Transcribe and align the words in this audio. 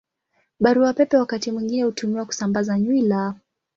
Barua 0.59 0.93
Pepe 0.93 1.17
wakati 1.17 1.51
mwingine 1.51 1.83
hutumiwa 1.83 2.25
kusambaza 2.25 2.79
nywila. 2.79 3.33